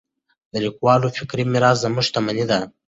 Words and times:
د 0.51 0.53
لیکوالو 0.65 1.07
فکري 1.17 1.43
میراث 1.51 1.77
زموږ 1.83 2.03
شتمني 2.07 2.45
ده. 2.51 2.59